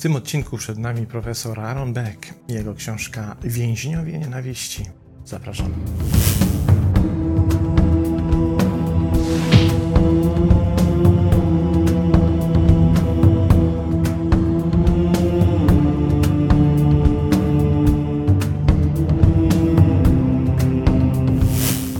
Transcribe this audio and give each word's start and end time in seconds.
W 0.00 0.02
tym 0.02 0.16
odcinku 0.16 0.56
przed 0.56 0.78
nami 0.78 1.06
profesor 1.06 1.60
Aaron 1.60 1.92
Beck 1.92 2.34
i 2.48 2.52
jego 2.52 2.74
książka 2.74 3.36
Więźniowie 3.42 4.18
nienawiści. 4.18 4.84
Zapraszamy. 5.24 5.74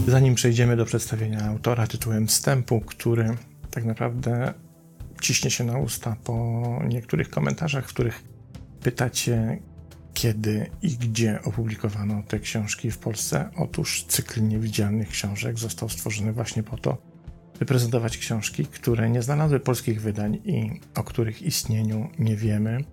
Zanim 0.07 0.35
przejdziemy 0.35 0.75
do 0.75 0.85
przedstawienia 0.85 1.45
autora 1.45 1.87
tytułem 1.87 2.27
wstępu, 2.27 2.81
który 2.81 3.37
tak 3.71 3.85
naprawdę 3.85 4.53
ciśnie 5.21 5.51
się 5.51 5.63
na 5.63 5.77
usta 5.77 6.15
po 6.23 6.63
niektórych 6.87 7.29
komentarzach, 7.29 7.85
w 7.85 7.93
których 7.93 8.23
pytacie, 8.83 9.59
kiedy 10.13 10.69
i 10.81 10.89
gdzie 10.89 11.39
opublikowano 11.43 12.23
te 12.27 12.39
książki 12.39 12.91
w 12.91 12.97
Polsce. 12.97 13.49
Otóż 13.55 14.05
cykl 14.07 14.47
niewidzialnych 14.47 15.09
książek 15.09 15.59
został 15.59 15.89
stworzony 15.89 16.33
właśnie 16.33 16.63
po 16.63 16.77
to, 16.77 16.97
by 17.59 17.65
prezentować 17.65 18.17
książki, 18.17 18.65
które 18.65 19.09
nie 19.09 19.21
znalazły 19.21 19.59
polskich 19.59 20.01
wydań 20.01 20.39
i 20.45 20.79
o 20.95 21.03
których 21.03 21.41
istnieniu 21.41 22.09
nie 22.19 22.35
wiemy. 22.35 22.83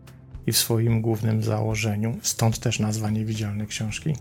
I 0.46 0.52
w 0.52 0.56
swoim 0.56 1.00
głównym 1.00 1.42
założeniu, 1.42 2.18
stąd 2.22 2.58
też 2.58 2.78
nazwa 2.78 3.10
Niewidzialne 3.10 3.66
Książki, 3.66 4.16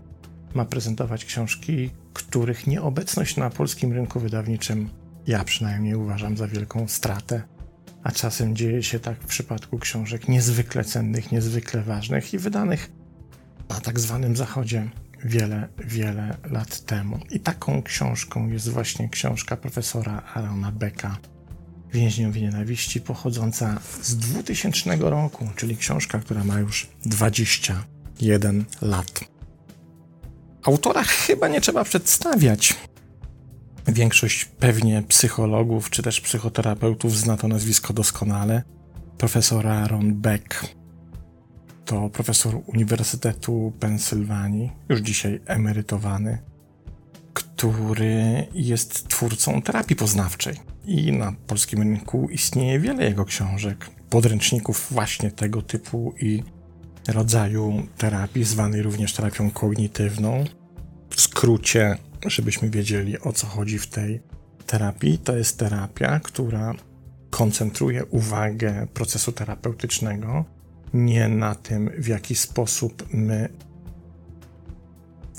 ma 0.54 0.64
prezentować 0.64 1.24
książki, 1.24 1.90
których 2.12 2.66
nieobecność 2.66 3.36
na 3.36 3.50
polskim 3.50 3.92
rynku 3.92 4.20
wydawniczym 4.20 4.90
ja 5.26 5.44
przynajmniej 5.44 5.94
uważam 5.94 6.36
za 6.36 6.48
wielką 6.48 6.88
stratę 6.88 7.42
a 8.02 8.12
czasem 8.12 8.56
dzieje 8.56 8.82
się 8.82 9.00
tak 9.00 9.20
w 9.22 9.26
przypadku 9.26 9.78
książek 9.78 10.28
niezwykle 10.28 10.84
cennych, 10.84 11.32
niezwykle 11.32 11.82
ważnych 11.82 12.34
i 12.34 12.38
wydanych 12.38 12.90
na 13.68 13.80
tak 13.80 14.00
zwanym 14.00 14.36
Zachodzie 14.36 14.90
wiele, 15.24 15.68
wiele 15.78 16.36
lat 16.50 16.80
temu. 16.80 17.18
I 17.30 17.40
taką 17.40 17.82
książką 17.82 18.48
jest 18.48 18.68
właśnie 18.68 19.08
książka 19.08 19.56
profesora 19.56 20.22
Arona 20.34 20.72
Becka 20.72 21.16
Więźniowie 21.92 22.40
nienawiści, 22.40 23.00
pochodząca 23.00 23.80
z 24.02 24.16
2000 24.16 24.96
roku, 24.96 25.48
czyli 25.56 25.76
książka, 25.76 26.18
która 26.18 26.44
ma 26.44 26.58
już 26.58 26.88
21 27.04 28.64
lat. 28.82 29.20
Autora 30.62 31.02
chyba 31.02 31.48
nie 31.48 31.60
trzeba 31.60 31.84
przedstawiać. 31.84 32.74
Większość 33.88 34.44
pewnie 34.44 35.02
psychologów 35.02 35.90
czy 35.90 36.02
też 36.02 36.20
psychoterapeutów 36.20 37.16
zna 37.16 37.36
to 37.36 37.48
nazwisko 37.48 37.92
doskonale. 37.92 38.62
Profesor 39.18 39.66
Aaron 39.66 40.14
Beck 40.14 40.66
to 41.84 42.10
profesor 42.10 42.60
Uniwersytetu 42.66 43.72
Pensylwanii, 43.80 44.70
już 44.88 45.00
dzisiaj 45.00 45.40
emerytowany, 45.46 46.38
który 47.32 48.46
jest 48.54 49.08
twórcą 49.08 49.62
terapii 49.62 49.96
poznawczej. 49.96 50.56
I 50.84 51.12
na 51.12 51.32
polskim 51.46 51.82
rynku 51.82 52.28
istnieje 52.30 52.80
wiele 52.80 53.04
jego 53.04 53.24
książek, 53.24 53.90
podręczników 54.10 54.86
właśnie 54.90 55.30
tego 55.30 55.62
typu 55.62 56.14
i 56.20 56.42
rodzaju 57.08 57.86
terapii, 57.98 58.44
zwanej 58.44 58.82
również 58.82 59.12
terapią 59.12 59.50
kognitywną. 59.50 60.44
W 61.10 61.20
skrócie 61.20 61.98
żebyśmy 62.26 62.70
wiedzieli 62.70 63.20
o 63.20 63.32
co 63.32 63.46
chodzi 63.46 63.78
w 63.78 63.86
tej 63.86 64.20
terapii. 64.66 65.18
To 65.18 65.36
jest 65.36 65.58
terapia, 65.58 66.20
która 66.20 66.74
koncentruje 67.30 68.04
uwagę 68.04 68.86
procesu 68.94 69.32
terapeutycznego 69.32 70.44
nie 70.94 71.28
na 71.28 71.54
tym, 71.54 71.90
w 71.98 72.06
jaki 72.06 72.34
sposób 72.34 73.06
my 73.12 73.48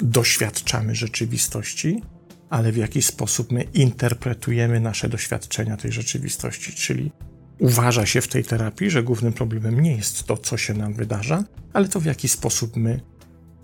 doświadczamy 0.01 0.95
rzeczywistości, 0.95 2.01
ale 2.49 2.71
w 2.71 2.77
jaki 2.77 3.01
sposób 3.01 3.51
my 3.51 3.63
interpretujemy 3.63 4.79
nasze 4.79 5.09
doświadczenia 5.09 5.77
tej 5.77 5.91
rzeczywistości. 5.91 6.73
Czyli 6.73 7.11
uważa 7.59 8.05
się 8.05 8.21
w 8.21 8.27
tej 8.27 8.43
terapii, 8.43 8.89
że 8.89 9.03
głównym 9.03 9.33
problemem 9.33 9.79
nie 9.79 9.95
jest 9.95 10.23
to, 10.23 10.37
co 10.37 10.57
się 10.57 10.73
nam 10.73 10.93
wydarza, 10.93 11.43
ale 11.73 11.87
to, 11.87 11.99
w 11.99 12.05
jaki 12.05 12.29
sposób 12.29 12.75
my 12.75 12.99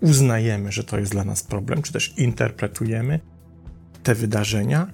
uznajemy, 0.00 0.72
że 0.72 0.84
to 0.84 0.98
jest 0.98 1.12
dla 1.12 1.24
nas 1.24 1.42
problem, 1.42 1.82
czy 1.82 1.92
też 1.92 2.14
interpretujemy 2.18 3.20
te 4.02 4.14
wydarzenia, 4.14 4.86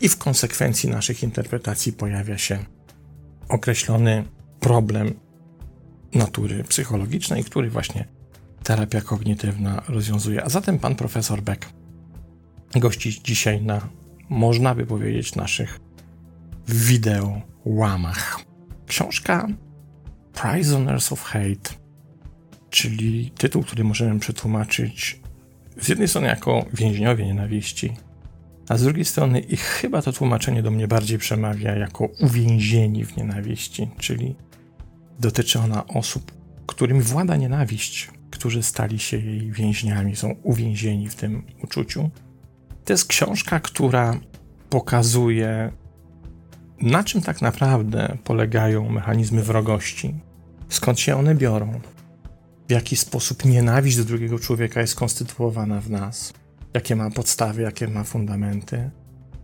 i 0.00 0.08
w 0.08 0.18
konsekwencji 0.18 0.90
naszych 0.90 1.22
interpretacji 1.22 1.92
pojawia 1.92 2.38
się 2.38 2.58
określony 3.48 4.24
problem 4.60 5.14
natury 6.14 6.64
psychologicznej, 6.64 7.44
który 7.44 7.70
właśnie 7.70 8.08
terapia 8.62 9.00
kognitywna 9.00 9.82
rozwiązuje. 9.88 10.44
A 10.44 10.48
zatem 10.48 10.78
pan 10.78 10.94
profesor 10.94 11.42
Beck 11.42 11.68
gości 12.76 13.20
dzisiaj 13.22 13.62
na, 13.62 13.88
można 14.28 14.74
by 14.74 14.86
powiedzieć, 14.86 15.34
naszych 15.34 15.80
wideo 16.68 17.40
łamach. 17.64 18.40
Książka 18.86 19.46
Prisoners 20.32 21.12
of 21.12 21.22
Hate 21.22 21.83
czyli 22.74 23.30
tytuł, 23.30 23.62
który 23.62 23.84
możemy 23.84 24.20
przetłumaczyć 24.20 25.20
z 25.80 25.88
jednej 25.88 26.08
strony 26.08 26.26
jako 26.26 26.64
więźniowie 26.72 27.26
nienawiści, 27.26 27.92
a 28.68 28.76
z 28.76 28.82
drugiej 28.82 29.04
strony, 29.04 29.40
i 29.40 29.56
chyba 29.56 30.02
to 30.02 30.12
tłumaczenie 30.12 30.62
do 30.62 30.70
mnie 30.70 30.88
bardziej 30.88 31.18
przemawia, 31.18 31.76
jako 31.76 32.04
uwięzieni 32.20 33.04
w 33.04 33.16
nienawiści, 33.16 33.88
czyli 33.98 34.34
dotyczy 35.20 35.58
ona 35.58 35.86
osób, 35.86 36.32
którym 36.66 37.00
włada 37.00 37.36
nienawiść, 37.36 38.10
którzy 38.30 38.62
stali 38.62 38.98
się 38.98 39.16
jej 39.16 39.52
więźniami, 39.52 40.16
są 40.16 40.34
uwięzieni 40.42 41.08
w 41.08 41.14
tym 41.14 41.42
uczuciu. 41.62 42.10
To 42.84 42.92
jest 42.92 43.06
książka, 43.06 43.60
która 43.60 44.20
pokazuje, 44.70 45.72
na 46.80 47.04
czym 47.04 47.22
tak 47.22 47.42
naprawdę 47.42 48.16
polegają 48.24 48.88
mechanizmy 48.88 49.42
wrogości, 49.42 50.14
skąd 50.68 51.00
się 51.00 51.16
one 51.16 51.34
biorą, 51.34 51.80
w 52.68 52.70
jaki 52.70 52.96
sposób 52.96 53.44
nienawiść 53.44 53.96
do 53.96 54.04
drugiego 54.04 54.38
człowieka 54.38 54.80
jest 54.80 54.94
konstytuowana 54.94 55.80
w 55.80 55.90
nas, 55.90 56.32
jakie 56.74 56.96
ma 56.96 57.10
podstawy, 57.10 57.62
jakie 57.62 57.88
ma 57.88 58.04
fundamenty 58.04 58.90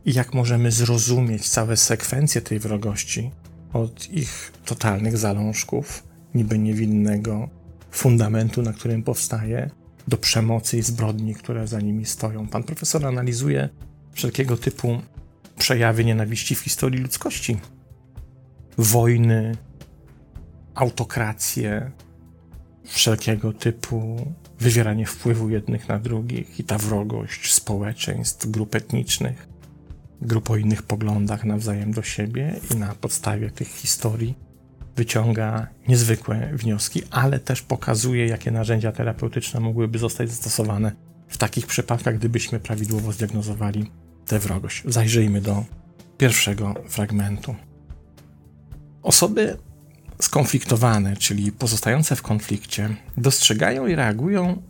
i 0.04 0.14
jak 0.14 0.34
możemy 0.34 0.72
zrozumieć 0.72 1.48
całe 1.48 1.76
sekwencje 1.76 2.40
tej 2.40 2.58
wrogości 2.58 3.30
od 3.72 4.10
ich 4.10 4.52
totalnych 4.64 5.16
zalążków, 5.16 6.02
niby 6.34 6.58
niewinnego 6.58 7.48
fundamentu, 7.90 8.62
na 8.62 8.72
którym 8.72 9.02
powstaje, 9.02 9.70
do 10.08 10.16
przemocy 10.16 10.78
i 10.78 10.82
zbrodni, 10.82 11.34
które 11.34 11.66
za 11.66 11.80
nimi 11.80 12.06
stoją. 12.06 12.48
Pan 12.48 12.62
profesor 12.62 13.06
analizuje 13.06 13.68
wszelkiego 14.12 14.56
typu 14.56 15.00
przejawy 15.58 16.04
nienawiści 16.04 16.54
w 16.54 16.60
historii 16.60 17.00
ludzkości. 17.00 17.60
Wojny, 18.78 19.56
autokracje, 20.74 21.90
wszelkiego 22.90 23.52
typu 23.52 24.26
wywieranie 24.60 25.06
wpływu 25.06 25.50
jednych 25.50 25.88
na 25.88 25.98
drugich 25.98 26.60
i 26.60 26.64
ta 26.64 26.78
wrogość 26.78 27.52
społeczeństw, 27.52 28.50
grup 28.50 28.74
etnicznych, 28.74 29.48
grup 30.20 30.50
o 30.50 30.56
innych 30.56 30.82
poglądach 30.82 31.44
nawzajem 31.44 31.92
do 31.92 32.02
siebie 32.02 32.54
i 32.74 32.76
na 32.76 32.94
podstawie 32.94 33.50
tych 33.50 33.68
historii 33.68 34.34
wyciąga 34.96 35.66
niezwykłe 35.88 36.50
wnioski, 36.52 37.02
ale 37.10 37.38
też 37.38 37.62
pokazuje, 37.62 38.26
jakie 38.26 38.50
narzędzia 38.50 38.92
terapeutyczne 38.92 39.60
mogłyby 39.60 39.98
zostać 39.98 40.30
zastosowane 40.30 40.92
w 41.28 41.38
takich 41.38 41.66
przypadkach, 41.66 42.18
gdybyśmy 42.18 42.60
prawidłowo 42.60 43.12
zdiagnozowali 43.12 43.90
tę 44.26 44.38
wrogość. 44.38 44.82
Zajrzyjmy 44.86 45.40
do 45.40 45.64
pierwszego 46.18 46.74
fragmentu. 46.88 47.54
Osoby 49.02 49.56
skonfliktowane, 50.20 51.16
czyli 51.16 51.52
pozostające 51.52 52.16
w 52.16 52.22
konflikcie, 52.22 52.88
dostrzegają 53.16 53.86
i 53.86 53.94
reagują 53.94 54.62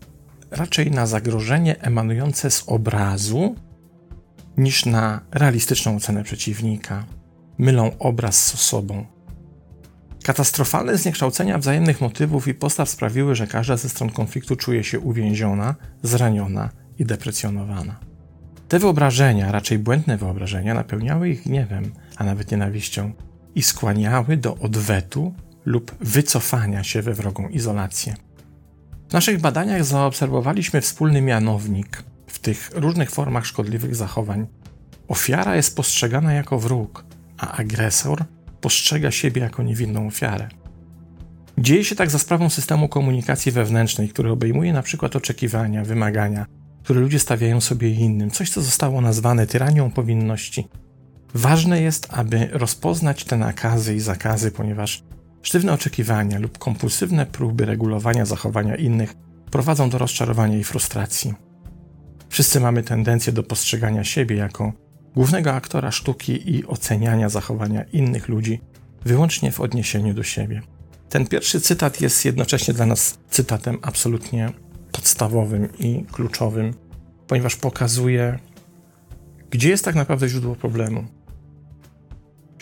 raczej 0.51 0.91
na 0.91 1.07
zagrożenie 1.07 1.81
emanujące 1.81 2.51
z 2.51 2.65
obrazu 2.67 3.55
niż 4.57 4.87
na 4.87 5.21
realistyczną 5.31 5.97
ocenę 5.97 6.25
przeciwnika. 6.25 7.05
Mylą 7.59 7.91
obraz 7.99 8.47
z 8.47 8.55
osobą. 8.55 9.07
Katastrofalne 10.23 10.99
zniekształcenia 10.99 11.59
wzajemnych 11.59 12.01
motywów 12.01 12.49
i 12.49 12.55
postaw 12.55 12.89
sprawiły, 12.89 13.35
że 13.35 13.47
każda 13.47 13.77
ze 13.77 13.89
stron 13.89 14.11
konfliktu 14.11 14.57
czuje 14.57 14.85
się 14.85 15.01
uwięziona, 15.01 15.75
zraniona 16.03 16.71
i 16.99 17.05
deprecjonowana. 17.05 18.01
Te 18.69 18.79
wyobrażenia, 18.79 19.53
raczej 19.53 19.79
błędne 19.79 20.17
wyobrażenia, 20.17 20.75
napełniały 20.75 21.29
ich 21.29 21.43
gniewem, 21.43 21.93
a 22.17 22.25
nawet 22.25 22.51
nienawiścią 22.51 23.13
i 23.55 23.63
skłaniały 23.63 24.37
do 24.37 24.57
odwetu 24.57 25.35
lub 25.65 25.95
wycofania 26.01 26.85
się 26.85 27.03
we 27.03 27.15
wrogą 27.15 27.49
izolację. 27.49 28.15
W 29.09 29.13
naszych 29.13 29.41
badaniach 29.41 29.85
zaobserwowaliśmy 29.85 30.81
wspólny 30.81 31.23
mianownik 31.23 32.05
w 32.27 32.39
tych 32.39 32.71
różnych 32.75 33.11
formach 33.11 33.47
szkodliwych 33.47 33.97
zachowań. 33.97 34.47
Ofiara 35.09 35.57
jest 35.57 35.77
postrzegana 35.77 36.33
jako 36.33 36.59
wróg, 36.59 37.05
a 37.39 37.53
agresor 37.53 38.25
postrzega 38.61 39.11
siebie 39.11 39.43
jako 39.43 39.63
niewinną 39.63 40.07
ofiarę. 40.07 40.49
Dzieje 41.59 41.85
się 41.85 41.97
tak 41.97 42.11
za 42.11 42.19
sprawą 42.19 42.51
systemu 42.51 42.89
komunikacji 42.89 43.53
wewnętrznej, 43.53 44.09
który 44.09 44.31
obejmuje 44.31 44.73
na 44.73 44.83
przykład 44.83 45.17
oczekiwania, 45.17 45.85
wymagania, 45.85 46.47
które 46.83 47.01
ludzie 47.01 47.19
stawiają 47.19 47.61
sobie 47.61 47.91
innym, 47.91 48.31
coś 48.31 48.51
co 48.51 48.63
zostało 48.63 49.01
nazwane 49.01 49.47
tyranią 49.47 49.91
powinności. 49.91 50.69
Ważne 51.35 51.83
jest, 51.83 52.07
aby 52.11 52.49
rozpoznać 52.53 53.25
te 53.25 53.37
nakazy 53.37 53.95
i 53.95 54.01
zakazy, 54.01 54.51
ponieważ 54.51 55.03
sztywne 55.43 55.73
oczekiwania 55.73 56.39
lub 56.39 56.59
kompulsywne 56.59 57.27
próby 57.27 57.65
regulowania 57.65 58.27
zachowania 58.27 58.77
innych 58.77 59.15
prowadzą 59.51 59.91
do 59.91 59.99
rozczarowania 59.99 60.59
i 60.59 60.65
frustracji. 60.65 61.35
Wszyscy 62.29 62.61
mamy 62.61 62.83
tendencję 62.83 63.33
do 63.33 63.43
postrzegania 63.43 64.05
siebie 64.05 64.37
jako 64.37 64.73
głównego 65.15 65.53
aktora 65.53 65.91
sztuki 65.91 66.57
i 66.57 66.67
oceniania 66.67 67.29
zachowania 67.29 67.83
innych 67.83 68.29
ludzi 68.29 68.61
wyłącznie 69.05 69.53
w 69.53 69.61
odniesieniu 69.61 70.15
do 70.15 70.23
siebie. 70.23 70.63
Ten 71.09 71.27
pierwszy 71.27 71.61
cytat 71.61 72.01
jest 72.01 72.25
jednocześnie 72.25 72.75
dla 72.75 72.87
nas 72.87 73.19
cytatem 73.31 73.79
absolutnie 73.83 74.53
podstawowym 74.93 75.69
i 75.79 76.05
kluczowym, 76.13 76.75
ponieważ 77.27 77.57
pokazuje, 77.57 78.39
gdzie 79.51 79.69
jest 79.69 79.85
tak 79.85 79.95
naprawdę 79.95 80.29
źródło 80.29 80.57
problemu. 80.57 81.20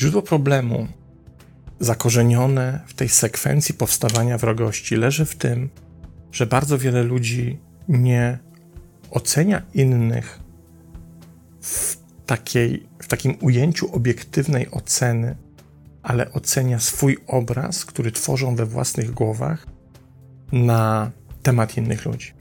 Źródło 0.00 0.22
problemu, 0.22 0.86
zakorzenione 1.80 2.80
w 2.86 2.94
tej 2.94 3.08
sekwencji 3.08 3.74
powstawania 3.74 4.38
wrogości, 4.38 4.96
leży 4.96 5.24
w 5.24 5.36
tym, 5.36 5.68
że 6.32 6.46
bardzo 6.46 6.78
wiele 6.78 7.02
ludzi 7.02 7.58
nie 7.88 8.38
ocenia 9.10 9.62
innych 9.74 10.40
w, 11.60 11.96
takiej, 12.26 12.86
w 12.98 13.08
takim 13.08 13.36
ujęciu 13.40 13.94
obiektywnej 13.94 14.70
oceny, 14.70 15.36
ale 16.02 16.32
ocenia 16.32 16.80
swój 16.80 17.18
obraz, 17.26 17.84
który 17.84 18.12
tworzą 18.12 18.56
we 18.56 18.66
własnych 18.66 19.10
głowach 19.10 19.66
na 20.52 21.10
temat 21.42 21.76
innych 21.76 22.04
ludzi. 22.04 22.32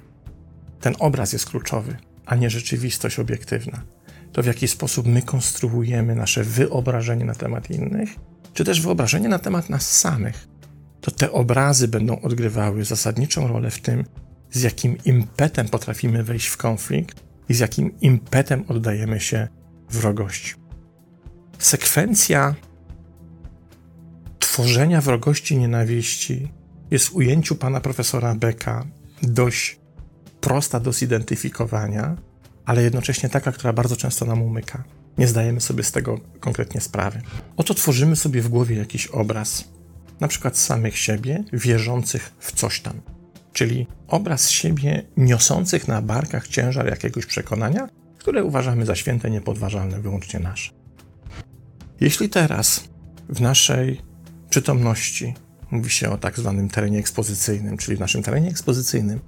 Ten 0.82 0.96
obraz 1.00 1.34
jest 1.34 1.46
kluczowy, 1.46 1.98
a 2.26 2.36
nie 2.36 2.50
rzeczywistość 2.50 3.20
obiektywna. 3.20 3.97
To 4.38 4.44
w 4.44 4.46
jaki 4.46 4.68
sposób 4.68 5.08
my 5.08 5.22
konstruujemy 5.22 6.16
nasze 6.16 6.44
wyobrażenie 6.44 7.26
na 7.26 7.36
temat 7.36 7.70
innych, 7.70 8.10
czy 8.54 8.64
też 8.64 8.82
wyobrażenie 8.82 9.30
na 9.30 9.40
temat 9.40 9.70
nas 9.70 9.98
samych. 10.00 10.48
To 11.02 11.12
te 11.12 11.32
obrazy 11.32 11.88
będą 11.88 12.22
odgrywały 12.22 12.86
zasadniczą 12.86 13.48
rolę 13.48 13.72
w 13.72 13.82
tym, 13.82 14.04
z 14.52 14.62
jakim 14.62 14.98
impetem 15.06 15.68
potrafimy 15.70 16.24
wejść 16.24 16.48
w 16.48 16.58
konflikt 16.58 17.24
i 17.50 17.54
z 17.54 17.60
jakim 17.60 18.00
impetem 18.02 18.66
oddajemy 18.68 19.20
się 19.20 19.48
wrogości. 19.90 20.54
Sekwencja 21.60 22.56
tworzenia 24.40 25.02
wrogości 25.02 25.58
nienawiści 25.58 26.52
jest 26.92 27.08
w 27.08 27.16
ujęciu 27.16 27.56
pana 27.56 27.82
profesora 27.82 28.36
Becka 28.36 28.86
dość 29.22 29.80
prosta 30.42 30.80
do 30.80 30.94
zidentyfikowania, 30.94 32.16
ale 32.68 32.84
jednocześnie 32.84 33.30
taka, 33.30 33.52
która 33.52 33.74
bardzo 33.74 33.96
często 33.96 34.26
nam 34.26 34.42
umyka. 34.42 34.84
Nie 35.18 35.28
zdajemy 35.28 35.62
sobie 35.62 35.84
z 35.84 35.92
tego 35.92 36.20
konkretnie 36.40 36.82
sprawy. 36.82 37.22
Oto 37.58 37.74
tworzymy 37.74 38.16
sobie 38.16 38.42
w 38.42 38.50
głowie 38.50 38.76
jakiś 38.76 39.08
obraz, 39.08 39.64
na 40.20 40.28
przykład 40.28 40.58
samych 40.58 40.98
siebie, 40.98 41.44
wierzących 41.54 42.32
w 42.40 42.52
coś 42.52 42.82
tam 42.82 43.02
czyli 43.58 43.88
obraz 44.08 44.50
siebie 44.50 45.04
niosących 45.18 45.88
na 45.88 46.02
barkach 46.02 46.48
ciężar 46.48 46.88
jakiegoś 46.88 47.26
przekonania, 47.26 47.90
które 48.18 48.44
uważamy 48.44 48.86
za 48.86 48.96
święte, 48.96 49.30
niepodważalne, 49.30 50.02
wyłącznie 50.02 50.40
nasze. 50.40 50.72
Jeśli 52.00 52.30
teraz 52.30 52.84
w 53.30 53.42
naszej 53.42 54.02
przytomności 54.50 55.34
mówi 55.72 55.90
się 55.90 56.10
o 56.10 56.18
tak 56.18 56.40
zwanym 56.40 56.70
terenie 56.70 57.00
ekspozycyjnym, 57.00 57.78
czyli 57.78 57.98
w 57.98 58.00
naszym 58.00 58.24
terenie 58.24 58.50
ekspozycyjnym 58.50 59.20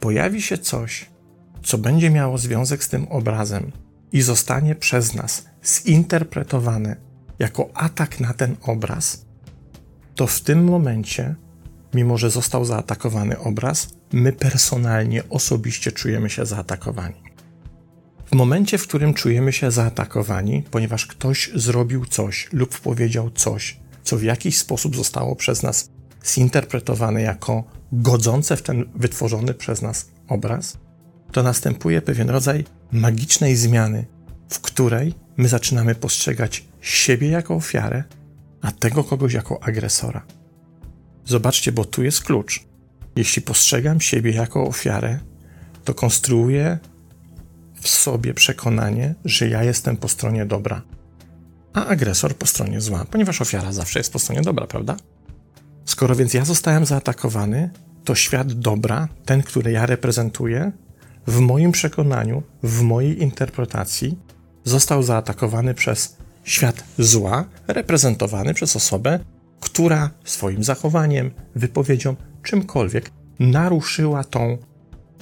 pojawi 0.00 0.42
się 0.42 0.58
coś, 0.58 1.06
co 1.62 1.78
będzie 1.78 2.10
miało 2.10 2.38
związek 2.38 2.84
z 2.84 2.88
tym 2.88 3.08
obrazem 3.08 3.72
i 4.12 4.22
zostanie 4.22 4.74
przez 4.74 5.14
nas 5.14 5.44
zinterpretowane 5.64 6.96
jako 7.38 7.68
atak 7.74 8.20
na 8.20 8.34
ten 8.34 8.56
obraz, 8.62 9.26
to 10.14 10.26
w 10.26 10.40
tym 10.40 10.64
momencie 10.64 11.34
mimo 11.94 12.18
że 12.18 12.30
został 12.30 12.64
zaatakowany 12.64 13.38
obraz, 13.38 13.88
my 14.12 14.32
personalnie, 14.32 15.28
osobiście 15.28 15.92
czujemy 15.92 16.30
się 16.30 16.46
zaatakowani. 16.46 17.22
W 18.26 18.34
momencie, 18.34 18.78
w 18.78 18.82
którym 18.82 19.14
czujemy 19.14 19.52
się 19.52 19.70
zaatakowani, 19.70 20.64
ponieważ 20.70 21.06
ktoś 21.06 21.50
zrobił 21.54 22.06
coś 22.06 22.48
lub 22.52 22.80
powiedział 22.80 23.30
coś, 23.30 23.80
co 24.02 24.16
w 24.16 24.22
jakiś 24.22 24.58
sposób 24.58 24.96
zostało 24.96 25.36
przez 25.36 25.62
nas 25.62 25.90
zinterpretowane 26.26 27.22
jako 27.22 27.64
godzące 27.92 28.56
w 28.56 28.62
ten 28.62 28.84
wytworzony 28.94 29.54
przez 29.54 29.82
nas 29.82 30.10
obraz, 30.28 30.78
to 31.32 31.42
następuje 31.42 32.02
pewien 32.02 32.30
rodzaj 32.30 32.64
magicznej 32.92 33.56
zmiany, 33.56 34.06
w 34.48 34.60
której 34.60 35.14
my 35.36 35.48
zaczynamy 35.48 35.94
postrzegać 35.94 36.64
siebie 36.80 37.28
jako 37.28 37.54
ofiarę, 37.54 38.04
a 38.62 38.72
tego 38.72 39.04
kogoś 39.04 39.32
jako 39.32 39.62
agresora. 39.62 40.22
Zobaczcie, 41.24 41.72
bo 41.72 41.84
tu 41.84 42.02
jest 42.02 42.20
klucz. 42.20 42.64
Jeśli 43.16 43.42
postrzegam 43.42 44.00
siebie 44.00 44.30
jako 44.32 44.62
ofiarę, 44.62 45.18
to 45.84 45.94
konstruuję 45.94 46.78
w 47.80 47.88
sobie 47.88 48.34
przekonanie, 48.34 49.14
że 49.24 49.48
ja 49.48 49.62
jestem 49.62 49.96
po 49.96 50.08
stronie 50.08 50.46
dobra, 50.46 50.82
a 51.72 51.86
agresor 51.86 52.36
po 52.36 52.46
stronie 52.46 52.80
zła, 52.80 53.04
ponieważ 53.10 53.40
ofiara 53.40 53.72
zawsze 53.72 54.00
jest 54.00 54.12
po 54.12 54.18
stronie 54.18 54.42
dobra, 54.42 54.66
prawda? 54.66 54.96
Skoro 55.84 56.16
więc 56.16 56.34
ja 56.34 56.44
zostałem 56.44 56.86
zaatakowany, 56.86 57.70
to 58.04 58.14
świat 58.14 58.52
dobra, 58.52 59.08
ten, 59.24 59.42
który 59.42 59.72
ja 59.72 59.86
reprezentuję, 59.86 60.72
w 61.28 61.38
moim 61.40 61.72
przekonaniu, 61.72 62.42
w 62.62 62.82
mojej 62.82 63.22
interpretacji, 63.22 64.18
został 64.64 65.02
zaatakowany 65.02 65.74
przez 65.74 66.16
świat 66.44 66.84
zła, 66.98 67.44
reprezentowany 67.66 68.54
przez 68.54 68.76
osobę, 68.76 69.20
która 69.60 70.10
swoim 70.24 70.64
zachowaniem, 70.64 71.30
wypowiedzią, 71.54 72.16
czymkolwiek 72.42 73.10
naruszyła 73.38 74.24
tą 74.24 74.58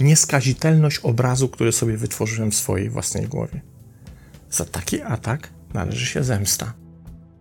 nieskazitelność 0.00 0.98
obrazu, 0.98 1.48
który 1.48 1.72
sobie 1.72 1.96
wytworzyłem 1.96 2.50
w 2.50 2.54
swojej 2.54 2.90
własnej 2.90 3.26
głowie. 3.26 3.60
Za 4.50 4.64
taki 4.64 5.02
atak 5.02 5.48
należy 5.74 6.06
się 6.06 6.24
zemsta. 6.24 6.72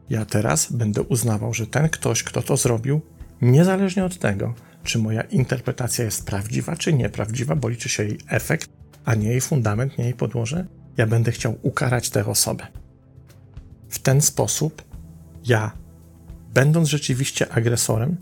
Ja 0.09 0.25
teraz 0.25 0.71
będę 0.71 1.01
uznawał, 1.01 1.53
że 1.53 1.67
ten 1.67 1.89
ktoś, 1.89 2.23
kto 2.23 2.41
to 2.41 2.57
zrobił, 2.57 3.01
niezależnie 3.41 4.05
od 4.05 4.19
tego, 4.19 4.53
czy 4.85 4.99
moja 4.99 5.21
interpretacja 5.21 6.05
jest 6.05 6.25
prawdziwa, 6.25 6.75
czy 6.75 6.93
nieprawdziwa, 6.93 7.55
bo 7.55 7.69
liczy 7.69 7.89
się 7.89 8.03
jej 8.03 8.17
efekt, 8.27 8.69
a 9.05 9.15
nie 9.15 9.29
jej 9.29 9.41
fundament, 9.41 9.97
nie 9.97 10.03
jej 10.03 10.13
podłoże, 10.13 10.65
ja 10.97 11.07
będę 11.07 11.31
chciał 11.31 11.57
ukarać 11.61 12.09
tę 12.09 12.25
osobę. 12.25 12.67
W 13.89 13.99
ten 13.99 14.21
sposób 14.21 14.83
ja 15.45 15.71
będąc 16.53 16.89
rzeczywiście 16.89 17.51
agresorem, 17.51 18.17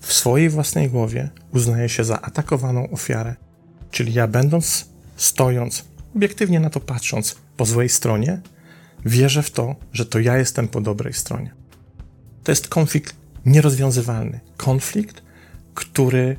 w 0.00 0.12
swojej 0.12 0.48
własnej 0.48 0.90
głowie 0.90 1.28
uznaje 1.52 1.88
się 1.88 2.04
za 2.04 2.20
atakowaną 2.20 2.90
ofiarę. 2.90 3.34
Czyli 3.90 4.12
ja, 4.12 4.28
będąc, 4.28 4.88
stojąc, 5.16 5.84
obiektywnie 6.16 6.60
na 6.60 6.70
to 6.70 6.80
patrząc 6.80 7.36
po 7.56 7.64
złej 7.64 7.88
stronie, 7.88 8.40
wierzę 9.04 9.42
w 9.42 9.50
to, 9.50 9.76
że 9.92 10.06
to 10.06 10.18
ja 10.18 10.38
jestem 10.38 10.68
po 10.68 10.80
dobrej 10.80 11.12
stronie. 11.12 11.54
To 12.44 12.52
jest 12.52 12.68
konflikt 12.68 13.16
nierozwiązywalny. 13.46 14.40
Konflikt, 14.56 15.22
który 15.74 16.36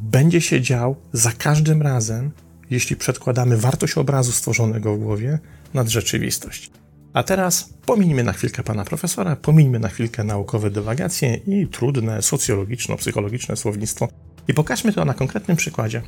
będzie 0.00 0.40
się 0.40 0.60
dział 0.60 0.96
za 1.12 1.32
każdym 1.32 1.82
razem, 1.82 2.30
jeśli 2.70 2.96
przedkładamy 2.96 3.56
wartość 3.56 3.98
obrazu 3.98 4.32
stworzonego 4.32 4.96
w 4.96 4.98
głowie 4.98 5.38
nad 5.74 5.88
rzeczywistość. 5.88 6.70
A 7.12 7.22
teraz 7.22 7.70
pomińmy 7.86 8.24
na 8.24 8.32
chwilkę 8.32 8.62
pana 8.62 8.84
profesora, 8.84 9.36
pomińmy 9.36 9.78
na 9.78 9.88
chwilkę 9.88 10.24
naukowe 10.24 10.70
dywagacje 10.70 11.34
i 11.34 11.66
trudne 11.66 12.22
socjologiczno-psychologiczne 12.22 13.56
słownictwo 13.56 14.08
i 14.48 14.54
pokażmy 14.54 14.92
to 14.92 15.04
na 15.04 15.14
konkretnym 15.14 15.56
przykładzie. 15.56 16.02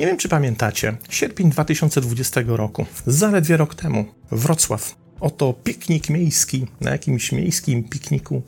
Nie 0.00 0.06
wiem, 0.06 0.16
czy 0.16 0.28
pamiętacie, 0.28 0.96
sierpień 1.10 1.50
2020 1.50 2.40
roku, 2.46 2.86
zaledwie 3.06 3.56
rok 3.56 3.74
temu, 3.74 4.04
Wrocław. 4.30 4.96
Oto 5.20 5.52
piknik 5.52 6.10
miejski, 6.10 6.66
na 6.80 6.90
jakimś 6.90 7.32
miejskim 7.32 7.84
pikniku, 7.84 8.42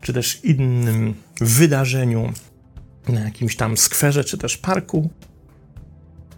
czy 0.00 0.12
też 0.12 0.44
innym 0.44 1.14
wydarzeniu, 1.40 2.32
na 3.08 3.20
jakimś 3.20 3.56
tam 3.56 3.76
skwerze, 3.76 4.24
czy 4.24 4.38
też 4.38 4.56
parku, 4.56 5.10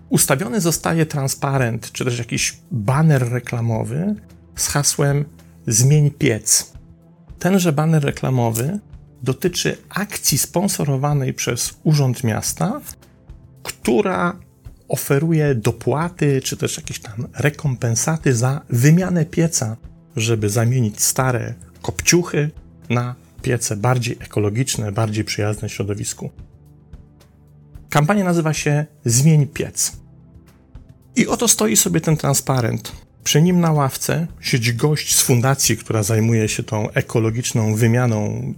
ustawiony 0.08 0.60
zostaje 0.60 1.06
transparent, 1.06 1.92
czy 1.92 2.04
też 2.04 2.18
jakiś 2.18 2.58
baner 2.70 3.32
reklamowy, 3.32 4.14
z 4.56 4.66
hasłem 4.66 5.24
Zmień 5.66 6.10
piec. 6.10 6.72
Tenże 7.38 7.72
baner 7.72 8.04
reklamowy 8.04 8.78
dotyczy 9.22 9.76
akcji 9.88 10.38
sponsorowanej 10.38 11.34
przez 11.34 11.74
Urząd 11.82 12.24
Miasta, 12.24 12.80
która 13.62 14.36
oferuje 14.88 15.54
dopłaty 15.54 16.40
czy 16.42 16.56
też 16.56 16.76
jakieś 16.76 16.98
tam 16.98 17.26
rekompensaty 17.34 18.34
za 18.34 18.60
wymianę 18.70 19.24
pieca, 19.26 19.76
żeby 20.16 20.48
zamienić 20.48 21.02
stare 21.02 21.54
kopciuchy 21.82 22.50
na 22.90 23.14
piece 23.42 23.76
bardziej 23.76 24.16
ekologiczne, 24.20 24.92
bardziej 24.92 25.24
przyjazne 25.24 25.68
środowisku. 25.68 26.30
Kampania 27.94 28.24
nazywa 28.24 28.52
się 28.52 28.86
Zmień 29.04 29.46
piec. 29.46 29.92
I 31.16 31.26
oto 31.26 31.48
stoi 31.48 31.76
sobie 31.76 32.00
ten 32.00 32.16
transparent. 32.16 32.92
Przy 33.24 33.42
nim 33.42 33.60
na 33.60 33.72
ławce 33.72 34.26
siedzi 34.40 34.74
gość 34.74 35.16
z 35.16 35.22
fundacji, 35.22 35.76
która 35.76 36.02
zajmuje 36.02 36.48
się 36.48 36.62
tą 36.62 36.90
ekologiczną 36.90 37.74
wymianą 37.74 38.54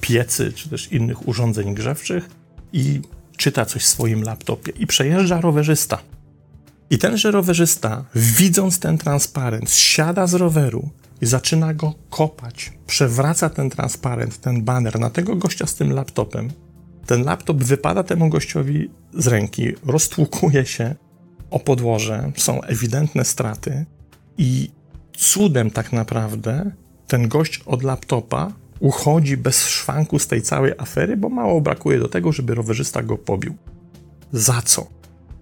piecy 0.00 0.52
czy 0.52 0.68
też 0.68 0.92
innych 0.92 1.28
urządzeń 1.28 1.74
grzewczych 1.74 2.30
i 2.72 3.00
czyta 3.36 3.64
coś 3.64 3.82
w 3.82 3.86
swoim 3.86 4.22
laptopie. 4.22 4.72
I 4.78 4.86
przejeżdża 4.86 5.40
rowerzysta. 5.40 5.98
I 6.90 6.98
tenże 6.98 7.30
rowerzysta, 7.30 8.04
widząc 8.14 8.78
ten 8.78 8.98
transparent, 8.98 9.70
siada 9.70 10.26
z 10.26 10.34
roweru 10.34 10.88
i 11.20 11.26
zaczyna 11.26 11.74
go 11.74 11.94
kopać. 12.10 12.72
Przewraca 12.86 13.50
ten 13.50 13.70
transparent, 13.70 14.40
ten 14.40 14.64
banner 14.64 15.00
na 15.00 15.10
tego 15.10 15.36
gościa 15.36 15.66
z 15.66 15.74
tym 15.74 15.92
laptopem. 15.92 16.65
Ten 17.06 17.24
laptop 17.24 17.64
wypada 17.64 18.02
temu 18.02 18.28
gościowi 18.28 18.90
z 19.14 19.26
ręki, 19.26 19.72
roztłukuje 19.86 20.66
się 20.66 20.94
o 21.50 21.60
podłoże, 21.60 22.32
są 22.36 22.62
ewidentne 22.62 23.24
straty 23.24 23.84
i 24.38 24.70
cudem 25.16 25.70
tak 25.70 25.92
naprawdę 25.92 26.70
ten 27.06 27.28
gość 27.28 27.62
od 27.66 27.82
laptopa 27.82 28.52
uchodzi 28.80 29.36
bez 29.36 29.68
szwanku 29.68 30.18
z 30.18 30.26
tej 30.26 30.42
całej 30.42 30.72
afery, 30.78 31.16
bo 31.16 31.28
mało 31.28 31.60
brakuje 31.60 31.98
do 31.98 32.08
tego, 32.08 32.32
żeby 32.32 32.54
rowerzysta 32.54 33.02
go 33.02 33.18
pobił. 33.18 33.56
Za 34.32 34.62
co? 34.62 34.86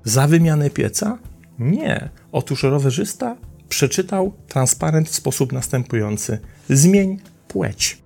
Za 0.04 0.26
wymianę 0.26 0.70
pieca? 0.70 1.18
Nie. 1.58 2.08
Otóż 2.32 2.62
rowerzysta 2.62 3.36
przeczytał 3.68 4.32
transparent 4.48 5.08
w 5.08 5.14
sposób 5.14 5.52
następujący: 5.52 6.38
zmień 6.68 7.20
płeć. 7.48 7.98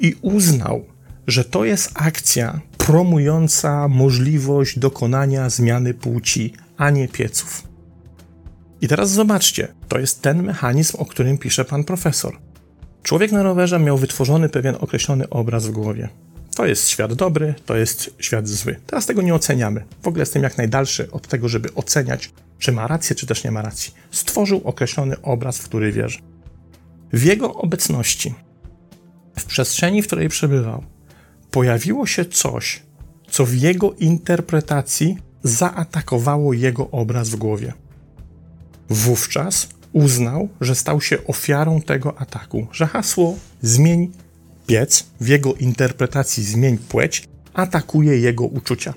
I 0.00 0.14
uznał, 0.22 0.84
że 1.26 1.44
to 1.44 1.64
jest 1.64 1.90
akcja 1.94 2.60
promująca 2.86 3.88
możliwość 3.88 4.78
dokonania 4.78 5.50
zmiany 5.50 5.94
płci, 5.94 6.52
a 6.76 6.90
nie 6.90 7.08
pieców. 7.08 7.62
I 8.80 8.88
teraz 8.88 9.10
zobaczcie, 9.10 9.68
to 9.88 9.98
jest 9.98 10.22
ten 10.22 10.42
mechanizm, 10.42 10.96
o 10.98 11.06
którym 11.06 11.38
pisze 11.38 11.64
pan 11.64 11.84
profesor. 11.84 12.38
Człowiek 13.02 13.32
na 13.32 13.42
rowerze 13.42 13.78
miał 13.78 13.98
wytworzony 13.98 14.48
pewien 14.48 14.76
określony 14.80 15.28
obraz 15.28 15.66
w 15.66 15.70
głowie. 15.70 16.08
To 16.56 16.66
jest 16.66 16.88
świat 16.88 17.14
dobry, 17.14 17.54
to 17.66 17.76
jest 17.76 18.14
świat 18.18 18.48
zły. 18.48 18.76
Teraz 18.86 19.06
tego 19.06 19.22
nie 19.22 19.34
oceniamy. 19.34 19.84
W 20.02 20.08
ogóle 20.08 20.22
jestem 20.22 20.42
jak 20.42 20.58
najdalszy 20.58 21.10
od 21.10 21.28
tego, 21.28 21.48
żeby 21.48 21.74
oceniać, 21.74 22.32
czy 22.58 22.72
ma 22.72 22.86
rację, 22.86 23.16
czy 23.16 23.26
też 23.26 23.44
nie 23.44 23.50
ma 23.50 23.62
racji. 23.62 23.94
Stworzył 24.10 24.60
określony 24.64 25.22
obraz, 25.22 25.58
w 25.58 25.64
który 25.64 25.92
wierzy. 25.92 26.18
W 27.12 27.22
jego 27.22 27.54
obecności, 27.54 28.34
w 29.38 29.44
przestrzeni, 29.44 30.02
w 30.02 30.06
której 30.06 30.28
przebywał, 30.28 30.82
pojawiło 31.56 32.06
się 32.06 32.24
coś, 32.24 32.82
co 33.30 33.46
w 33.46 33.54
jego 33.54 33.92
interpretacji 33.92 35.18
zaatakowało 35.42 36.52
jego 36.52 36.90
obraz 36.90 37.28
w 37.28 37.36
głowie. 37.36 37.72
Wówczas 38.88 39.68
uznał, 39.92 40.48
że 40.60 40.74
stał 40.74 41.00
się 41.00 41.24
ofiarą 41.26 41.80
tego 41.80 42.18
ataku, 42.18 42.66
że 42.72 42.86
hasło 42.86 43.36
zmień 43.62 44.12
piec 44.66 45.06
w 45.20 45.28
jego 45.28 45.54
interpretacji 45.54 46.44
zmień 46.44 46.78
płeć 46.78 47.28
atakuje 47.54 48.18
jego 48.18 48.44
uczucia. 48.44 48.94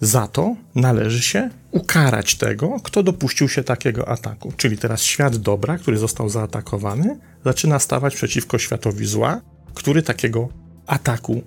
Za 0.00 0.28
to 0.28 0.56
należy 0.74 1.22
się 1.22 1.50
ukarać 1.70 2.34
tego, 2.34 2.80
kto 2.82 3.02
dopuścił 3.02 3.48
się 3.48 3.64
takiego 3.64 4.08
ataku. 4.08 4.52
Czyli 4.56 4.78
teraz 4.78 5.02
świat 5.02 5.36
dobra, 5.36 5.78
który 5.78 5.98
został 5.98 6.28
zaatakowany, 6.28 7.18
zaczyna 7.44 7.78
stawać 7.78 8.14
przeciwko 8.14 8.58
światowi 8.58 9.06
zła, 9.06 9.40
który 9.74 10.02
takiego 10.02 10.63
ataku 10.86 11.42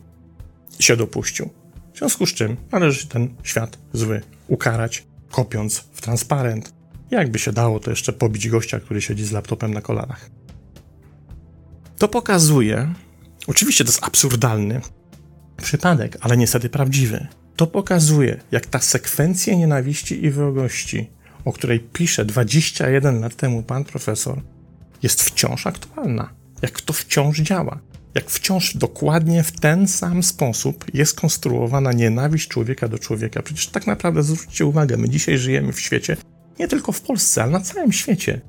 się 0.79 0.98
dopuścił. 0.98 1.50
W 1.94 1.98
związku 1.98 2.25
z 2.25 2.34
czym 2.34 2.58
należy 2.72 3.08
ten 3.08 3.36
świat 3.44 3.77
zły 3.94 4.22
ukarać, 4.48 5.03
kopiąc 5.32 5.77
w 5.77 6.01
transparent, 6.01 6.74
jakby 7.12 7.39
się 7.39 7.51
dało, 7.51 7.79
to 7.79 7.89
jeszcze 7.89 8.13
pobić 8.13 8.50
gościa, 8.50 8.79
który 8.79 9.01
siedzi 9.01 9.25
z 9.25 9.32
laptopem 9.32 9.74
na 9.74 9.82
kolanach. 9.82 10.29
To 11.98 12.08
pokazuje, 12.08 12.94
oczywiście 13.48 13.84
to 13.84 13.89
jest 13.89 14.03
absurdalny 14.03 14.82
przypadek, 15.58 16.17
ale 16.22 16.38
niestety 16.38 16.70
prawdziwy. 16.70 17.27
To 17.56 17.67
pokazuje, 17.67 18.39
jak 18.51 18.65
ta 18.65 18.79
sekwencja 18.79 19.56
nienawiści 19.56 20.25
i 20.25 20.32
wrogości, 20.32 21.10
o 21.46 21.53
której 21.53 21.79
pisze 21.79 22.25
21 22.25 23.20
lat 23.20 23.36
temu 23.36 23.63
pan 23.63 23.84
profesor, 23.84 24.41
jest 25.03 25.24
wciąż 25.24 25.67
aktualna. 25.67 26.29
Jak 26.62 26.82
to 26.82 26.94
wciąż 26.94 27.39
działa. 27.39 27.79
Jak 28.17 28.29
wciąż 28.29 28.77
dokładnie 28.77 29.43
w 29.43 29.51
ten 29.51 29.88
sam 29.88 30.24
sposób 30.24 30.86
jest 30.93 31.19
konstruowana 31.19 31.91
nienawiść 31.91 32.47
człowieka 32.47 32.88
do 32.88 33.00
człowieka. 33.00 33.41
Przecież 33.41 33.67
tak 33.67 33.88
naprawdę 33.88 34.24
zwróćcie 34.24 34.65
uwagę, 34.65 34.97
my 34.97 35.09
dzisiaj 35.09 35.38
żyjemy 35.38 35.74
w 35.74 35.79
świecie, 35.79 36.17
nie 36.59 36.67
tylko 36.67 36.91
w 36.91 37.01
Polsce, 37.01 37.43
ale 37.43 37.51
na 37.51 37.59
całym 37.59 37.91
świecie, 37.91 38.41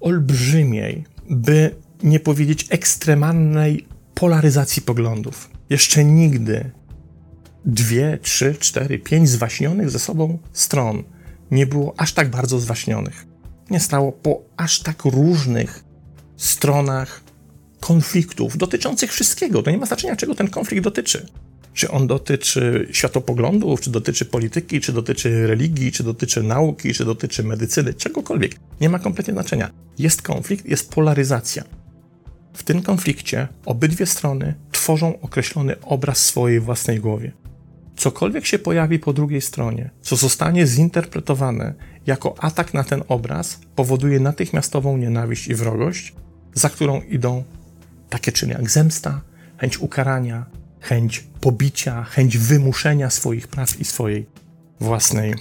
olbrzymiej, 0.00 1.04
by 1.30 1.76
nie 2.02 2.20
powiedzieć 2.20 2.66
ekstremalnej 2.70 3.86
polaryzacji 4.14 4.82
poglądów. 4.82 5.50
Jeszcze 5.70 6.04
nigdy 6.04 6.70
dwie, 7.64 8.18
trzy, 8.22 8.54
cztery, 8.60 8.98
pięć 8.98 9.28
zwaśnionych 9.28 9.90
ze 9.90 9.98
sobą 9.98 10.38
stron 10.52 11.04
nie 11.50 11.66
było 11.66 11.94
aż 11.96 12.12
tak 12.12 12.30
bardzo 12.30 12.60
zwaśnionych. 12.60 13.26
Nie 13.70 13.80
stało 13.80 14.12
po 14.12 14.42
aż 14.56 14.80
tak 14.80 15.04
różnych 15.04 15.84
stronach 16.36 17.25
konfliktów 17.80 18.56
dotyczących 18.56 19.12
wszystkiego. 19.12 19.62
To 19.62 19.70
nie 19.70 19.78
ma 19.78 19.86
znaczenia, 19.86 20.16
czego 20.16 20.34
ten 20.34 20.48
konflikt 20.48 20.84
dotyczy. 20.84 21.26
Czy 21.74 21.90
on 21.90 22.06
dotyczy 22.06 22.88
światopoglądów, 22.92 23.80
czy 23.80 23.90
dotyczy 23.90 24.24
polityki, 24.24 24.80
czy 24.80 24.92
dotyczy 24.92 25.46
religii, 25.46 25.92
czy 25.92 26.02
dotyczy 26.02 26.42
nauki, 26.42 26.94
czy 26.94 27.04
dotyczy 27.04 27.44
medycyny, 27.44 27.94
czegokolwiek. 27.94 28.56
Nie 28.80 28.88
ma 28.88 28.98
kompletnie 28.98 29.34
znaczenia. 29.34 29.70
Jest 29.98 30.22
konflikt, 30.22 30.66
jest 30.66 30.90
polaryzacja. 30.90 31.64
W 32.54 32.62
tym 32.62 32.82
konflikcie 32.82 33.48
obydwie 33.64 34.06
strony 34.06 34.54
tworzą 34.72 35.20
określony 35.20 35.80
obraz 35.82 36.18
swojej 36.18 36.60
własnej 36.60 37.00
głowie. 37.00 37.32
Cokolwiek 37.96 38.46
się 38.46 38.58
pojawi 38.58 38.98
po 38.98 39.12
drugiej 39.12 39.40
stronie, 39.40 39.90
co 40.02 40.16
zostanie 40.16 40.66
zinterpretowane 40.66 41.74
jako 42.06 42.34
atak 42.38 42.74
na 42.74 42.84
ten 42.84 43.02
obraz, 43.08 43.60
powoduje 43.74 44.20
natychmiastową 44.20 44.96
nienawiść 44.96 45.48
i 45.48 45.54
wrogość, 45.54 46.14
za 46.54 46.70
którą 46.70 47.00
idą 47.00 47.44
takie 48.10 48.32
czyny 48.32 48.52
jak 48.52 48.70
zemsta, 48.70 49.20
chęć 49.58 49.78
ukarania, 49.78 50.46
chęć 50.80 51.26
pobicia, 51.40 52.04
chęć 52.04 52.38
wymuszenia 52.38 53.10
swoich 53.10 53.48
praw 53.48 53.80
i 53.80 53.84
swojej 53.84 54.26
własnej 54.80 55.34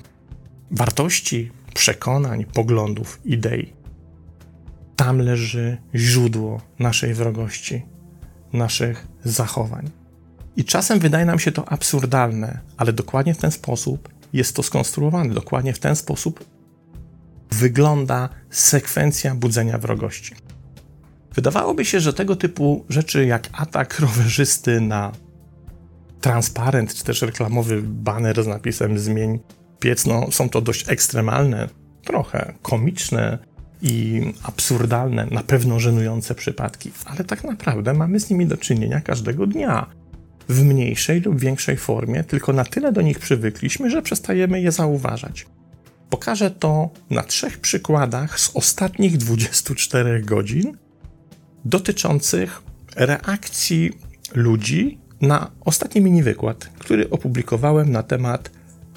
wartości, 0.72 1.52
przekonań, 1.74 2.46
poglądów, 2.46 3.20
idei. 3.26 3.74
Tam 4.96 5.20
leży 5.20 5.78
źródło 5.96 6.62
naszej 6.80 7.14
wrogości, 7.14 7.86
naszych 8.54 9.08
zachowań. 9.24 9.90
I 10.56 10.66
czasem 10.66 11.00
wydaje 11.00 11.26
nam 11.26 11.40
się 11.40 11.52
to 11.52 11.70
absurdalne, 11.70 12.60
ale 12.78 12.94
dokładnie 12.94 13.34
w 13.34 13.38
ten 13.38 13.52
sposób 13.52 14.10
jest 14.34 14.56
to 14.56 14.64
skonstruowane, 14.64 15.34
dokładnie 15.34 15.74
w 15.74 15.80
ten 15.80 15.96
sposób 15.96 16.46
wygląda 17.52 18.30
sekwencja 18.50 19.36
budzenia 19.36 19.78
wrogości. 19.78 20.36
Wydawałoby 21.36 21.86
się, 21.86 22.00
że 22.00 22.14
tego 22.14 22.36
typu 22.36 22.86
rzeczy 22.90 23.26
jak 23.26 23.50
atak 23.54 24.00
rowerzysty 24.00 24.82
na 24.82 25.12
transparent 26.22 26.94
czy 26.94 27.04
też 27.04 27.22
reklamowy 27.22 27.82
banner 27.82 28.44
z 28.44 28.48
napisem 28.48 29.00
zmień 29.00 29.40
piec, 29.80 30.06
no 30.06 30.32
są 30.32 30.50
to 30.50 30.62
dość 30.62 30.90
ekstremalne, 30.90 31.70
trochę 32.04 32.54
komiczne 32.62 33.38
i 33.82 34.22
absurdalne, 34.44 35.28
na 35.32 35.44
pewno 35.44 35.80
żenujące 35.80 36.36
przypadki, 36.36 36.92
ale 37.06 37.24
tak 37.24 37.44
naprawdę 37.44 37.94
mamy 37.94 38.20
z 38.20 38.30
nimi 38.30 38.46
do 38.46 38.58
czynienia 38.58 39.02
każdego 39.02 39.48
dnia. 39.48 39.86
W 40.50 40.64
mniejszej 40.64 41.22
lub 41.22 41.40
większej 41.40 41.78
formie, 41.78 42.24
tylko 42.24 42.54
na 42.54 42.66
tyle 42.66 42.92
do 42.92 43.02
nich 43.02 43.20
przywykliśmy, 43.20 43.90
że 43.90 44.02
przestajemy 44.02 44.62
je 44.62 44.72
zauważać. 44.72 45.46
Pokażę 46.10 46.52
to 46.52 46.90
na 47.10 47.24
trzech 47.24 47.58
przykładach 47.58 48.40
z 48.40 48.52
ostatnich 48.56 49.18
24 49.18 50.22
godzin 50.22 50.78
dotyczących 51.66 52.62
reakcji 52.96 53.92
ludzi 54.34 54.98
na 55.22 55.52
ostatni 55.62 56.02
mini 56.02 56.24
wykład, 56.24 56.70
który 56.80 57.10
opublikowałem 57.10 57.92
na 57.92 58.04
temat 58.04 58.52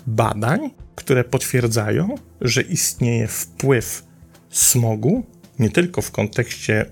badań, 0.06 0.70
które 0.94 1.24
potwierdzają, 1.24 2.14
że 2.40 2.62
istnieje 2.62 3.28
wpływ 3.28 4.04
smogu 4.50 5.26
nie 5.58 5.70
tylko 5.70 6.02
w 6.02 6.10
kontekście 6.10 6.86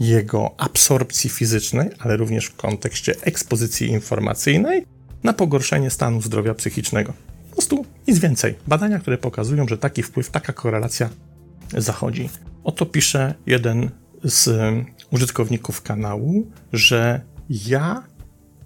jego 0.00 0.54
absorpcji 0.60 1.30
fizycznej, 1.30 1.90
ale 1.98 2.16
również 2.16 2.46
w 2.46 2.56
kontekście 2.56 3.14
ekspozycji 3.20 3.88
informacyjnej 3.88 4.86
na 5.22 5.32
pogorszenie 5.32 5.90
stanu 5.90 6.22
zdrowia 6.22 6.54
psychicznego. 6.54 7.12
Po 7.50 7.56
prostu 7.56 7.86
nic 8.08 8.18
więcej. 8.18 8.54
Badania, 8.66 8.98
które 8.98 9.18
pokazują, 9.18 9.68
że 9.68 9.78
taki 9.78 10.02
wpływ, 10.02 10.30
taka 10.30 10.52
korelacja 10.52 11.10
zachodzi. 11.76 12.28
Oto 12.64 12.86
pisze 12.86 13.34
jeden 13.46 13.90
z 14.24 14.48
użytkowników 15.16 15.82
kanału, 15.82 16.46
że 16.72 17.20
ja 17.48 18.02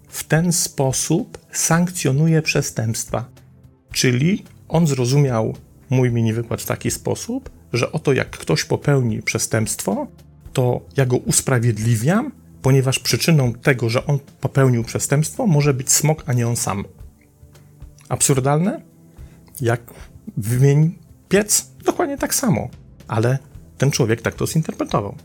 w 0.07 0.23
ten 0.23 0.51
sposób 0.51 1.37
sankcjonuję 1.51 2.41
przestępstwa. 2.41 3.25
Czyli 3.91 4.43
on 4.67 4.87
zrozumiał 4.87 5.55
mój 5.89 6.11
mini 6.11 6.33
wykład 6.33 6.61
w 6.61 6.65
taki 6.65 6.91
sposób, 6.91 7.49
że 7.73 7.91
oto 7.91 8.13
jak 8.13 8.29
ktoś 8.29 8.63
popełni 8.63 9.21
przestępstwo, 9.21 10.07
to 10.53 10.81
ja 10.97 11.05
go 11.05 11.17
usprawiedliwiam, 11.17 12.31
ponieważ 12.61 12.99
przyczyną 12.99 13.53
tego, 13.53 13.89
że 13.89 14.05
on 14.05 14.19
popełnił 14.41 14.83
przestępstwo, 14.83 15.47
może 15.47 15.73
być 15.73 15.91
smok, 15.91 16.23
a 16.25 16.33
nie 16.33 16.47
on 16.47 16.55
sam. 16.55 16.85
Absurdalne? 18.09 18.81
Jak 19.61 19.81
wymień 20.37 20.99
piec? 21.29 21.71
Dokładnie 21.85 22.17
tak 22.17 22.35
samo. 22.35 22.69
Ale 23.07 23.37
ten 23.77 23.91
człowiek 23.91 24.21
tak 24.21 24.35
to 24.35 24.47
zinterpretował. 24.47 25.15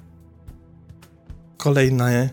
Kolejny, 1.56 2.30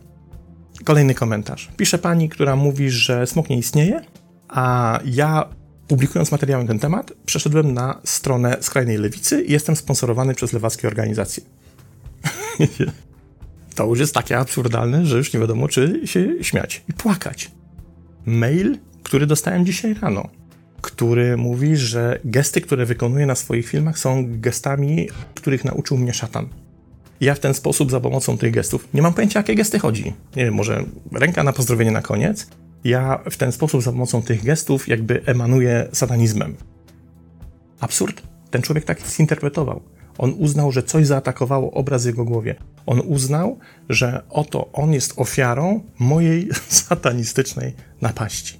kolejny 0.84 1.15
komentarz. 1.15 1.70
Pisze 1.77 1.98
pani, 1.98 2.30
która 2.30 2.56
mówi, 2.56 2.89
że 2.89 3.27
smok 3.27 3.50
nie 3.50 3.58
istnieje, 3.58 4.01
a 4.48 5.00
ja 5.06 5.50
publikując 5.88 6.32
materiały 6.32 6.63
na 6.63 6.68
ten 6.68 6.80
temat, 6.80 7.12
przeszedłem 7.25 7.74
na 7.74 8.01
stronę 8.03 8.58
skrajnej 8.62 8.98
lewicy 8.98 9.42
i 9.42 9.51
jestem 9.51 9.75
sponsorowany 9.75 10.36
przez 10.36 10.53
lewackie 10.53 10.88
organizacje. 10.88 11.44
to 13.75 13.86
już 13.86 14.00
jest 14.00 14.13
takie 14.13 14.38
absurdalne, 14.38 15.06
że 15.06 15.18
już 15.18 15.34
nie 15.34 15.39
wiadomo, 15.39 15.68
czy 15.68 16.01
się 16.06 16.44
śmiać 16.44 16.84
i 16.89 16.94
płakać. 16.94 17.51
Mail, 18.25 18.77
który 19.03 19.25
dostałem 19.25 19.65
dzisiaj 19.65 19.94
rano, 19.94 20.30
który 20.82 21.38
mówi, 21.38 21.77
że 21.77 22.20
gesty, 22.25 22.62
które 22.62 22.86
wykonuję 22.86 23.25
na 23.25 23.36
swoich 23.36 23.68
filmach, 23.68 24.00
są 24.00 24.25
gestami, 24.27 25.10
których 25.34 25.65
nauczył 25.65 25.98
mnie 25.98 26.13
szatan. 26.13 26.48
Ja 27.24 27.36
w 27.36 27.39
ten 27.39 27.53
sposób, 27.53 27.92
za 27.92 28.00
pomocą 28.00 28.38
tych 28.38 28.51
gestów, 28.53 28.88
nie 28.94 29.01
mam 29.01 29.13
pojęcia, 29.13 29.39
jakie 29.39 29.56
gesty 29.56 29.80
chodzi. 29.80 30.13
Nie 30.36 30.46
wiem, 30.46 30.53
może 30.53 30.84
ręka 31.12 31.44
na 31.44 31.53
pozdrowienie 31.53 31.92
na 31.92 32.01
koniec. 32.01 32.48
Ja 32.84 33.20
w 33.32 33.38
ten 33.38 33.51
sposób, 33.51 33.82
za 33.82 33.92
pomocą 33.92 34.22
tych 34.22 34.44
gestów, 34.44 34.88
jakby 34.88 35.25
emanuję 35.25 35.88
satanizmem. 35.92 36.56
Absurd. 37.80 38.22
Ten 38.51 38.62
człowiek 38.62 38.86
tak 38.86 39.01
zinterpretował. 39.08 39.82
On 40.18 40.34
uznał, 40.38 40.72
że 40.72 40.84
coś 40.84 41.08
zaatakowało 41.08 41.72
obraz 41.72 42.03
w 42.03 42.08
jego 42.08 42.25
głowie. 42.25 42.56
On 42.86 43.01
uznał, 43.06 43.60
że 43.89 44.24
oto 44.30 44.72
on 44.72 44.94
jest 44.94 45.13
ofiarą 45.15 45.84
mojej 46.00 46.50
satanistycznej 46.68 47.74
napaści. 48.01 48.58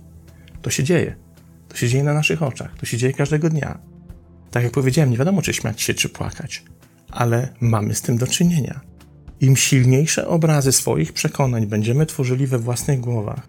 To 0.62 0.70
się 0.70 0.84
dzieje. 0.84 1.16
To 1.70 1.78
się 1.78 1.88
dzieje 1.88 2.04
na 2.04 2.14
naszych 2.14 2.44
oczach. 2.44 2.78
To 2.80 2.86
się 2.86 2.98
dzieje 2.98 3.14
każdego 3.14 3.50
dnia. 3.50 3.80
Tak 4.52 4.64
jak 4.64 4.72
powiedziałem, 4.72 5.12
nie 5.12 5.18
wiadomo, 5.18 5.42
czy 5.42 5.54
śmiać 5.54 5.82
się, 5.82 5.94
czy 5.94 6.10
płakać, 6.10 6.64
ale 7.14 7.54
mamy 7.62 7.96
z 7.96 8.02
tym 8.02 8.18
do 8.18 8.28
czynienia. 8.28 8.82
Im 9.40 9.56
silniejsze 9.56 10.28
obrazy 10.28 10.72
swoich 10.72 11.14
przekonań 11.14 11.68
będziemy 11.68 12.06
tworzyli 12.06 12.48
we 12.48 12.60
własnych 12.60 13.00
głowach, 13.00 13.48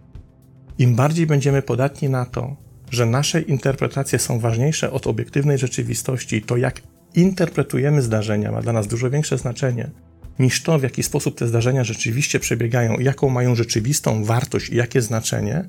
im 0.79 0.95
bardziej 0.95 1.27
będziemy 1.27 1.63
podatni 1.63 2.09
na 2.09 2.27
to, 2.27 2.57
że 2.91 3.07
nasze 3.07 3.41
interpretacje 3.41 4.19
są 4.19 4.41
ważniejsze 4.41 4.93
od 4.93 5.07
obiektywnej 5.07 5.59
rzeczywistości, 5.59 6.43
to 6.43 6.57
jak 6.57 6.81
interpretujemy 7.15 8.03
zdarzenia 8.03 8.53
ma 8.53 8.63
dla 8.63 8.73
nas 8.73 8.87
dużo 8.87 9.11
większe 9.11 9.39
znaczenie 9.39 9.91
niż 10.39 10.63
to, 10.63 10.79
w 10.79 10.83
jaki 10.83 11.03
sposób 11.03 11.39
te 11.39 11.49
zdarzenia 11.49 11.85
rzeczywiście 11.85 12.41
przebiegają, 12.41 12.99
jaką 13.01 13.29
mają 13.29 13.55
rzeczywistą 13.55 14.25
wartość 14.25 14.71
i 14.71 14.77
jakie 14.77 15.03
znaczenie, 15.03 15.69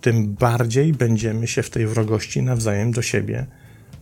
tym 0.00 0.34
bardziej 0.34 0.92
będziemy 0.92 1.46
się 1.46 1.62
w 1.62 1.70
tej 1.70 1.86
wrogości 1.86 2.42
nawzajem 2.42 2.92
do 2.92 3.02
siebie 3.02 3.46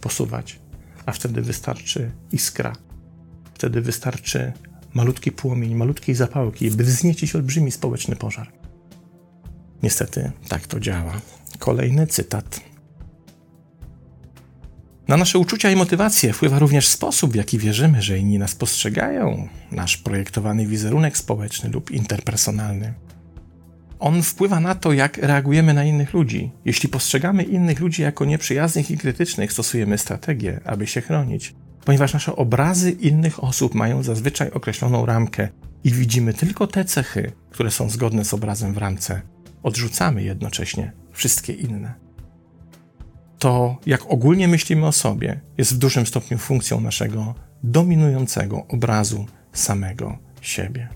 posuwać. 0.00 0.58
A 1.06 1.12
wtedy 1.12 1.42
wystarczy 1.42 2.10
iskra, 2.32 2.72
wtedy 3.62 3.80
wystarczy 3.80 4.52
malutki 4.94 5.32
płomień, 5.32 5.74
malutkiej 5.74 6.14
zapałki, 6.14 6.70
by 6.70 6.84
wzniecić 6.84 7.36
olbrzymi 7.36 7.72
społeczny 7.72 8.16
pożar. 8.16 8.52
Niestety 9.82 10.32
tak 10.48 10.66
to 10.66 10.80
działa. 10.80 11.20
Kolejny 11.58 12.06
cytat. 12.06 12.60
Na 15.08 15.16
nasze 15.16 15.38
uczucia 15.38 15.70
i 15.70 15.76
motywacje 15.76 16.32
wpływa 16.32 16.58
również 16.58 16.88
sposób, 16.88 17.32
w 17.32 17.34
jaki 17.34 17.58
wierzymy, 17.58 18.02
że 18.02 18.18
inni 18.18 18.38
nas 18.38 18.54
postrzegają, 18.54 19.48
nasz 19.72 19.96
projektowany 19.96 20.66
wizerunek 20.66 21.16
społeczny 21.18 21.70
lub 21.70 21.90
interpersonalny. 21.90 22.94
On 23.98 24.22
wpływa 24.22 24.60
na 24.60 24.74
to, 24.74 24.92
jak 24.92 25.18
reagujemy 25.18 25.74
na 25.74 25.84
innych 25.84 26.12
ludzi. 26.12 26.50
Jeśli 26.64 26.88
postrzegamy 26.88 27.42
innych 27.42 27.80
ludzi 27.80 28.02
jako 28.02 28.24
nieprzyjaznych 28.24 28.90
i 28.90 28.98
krytycznych, 28.98 29.52
stosujemy 29.52 29.98
strategię, 29.98 30.60
aby 30.64 30.86
się 30.86 31.00
chronić, 31.00 31.54
ponieważ 31.84 32.14
nasze 32.14 32.36
obrazy 32.36 32.90
innych 32.90 33.44
osób 33.44 33.74
mają 33.74 34.02
zazwyczaj 34.02 34.50
określoną 34.50 35.06
ramkę 35.06 35.48
i 35.84 35.92
widzimy 35.92 36.34
tylko 36.34 36.66
te 36.66 36.84
cechy, 36.84 37.32
które 37.50 37.70
są 37.70 37.90
zgodne 37.90 38.24
z 38.24 38.34
obrazem 38.34 38.74
w 38.74 38.78
ramce. 38.78 39.22
Odrzucamy 39.62 40.22
jednocześnie 40.22 40.92
wszystkie 41.12 41.52
inne 41.52 42.02
to, 43.42 43.76
jak 43.86 44.06
ogólnie 44.06 44.48
myślimy 44.48 44.86
o 44.86 44.92
sobie, 44.92 45.40
jest 45.58 45.74
w 45.74 45.78
dużym 45.78 46.06
stopniu 46.06 46.38
funkcją 46.38 46.80
naszego 46.80 47.34
dominującego 47.62 48.66
obrazu 48.68 49.26
samego 49.52 50.18
siebie. 50.40 50.88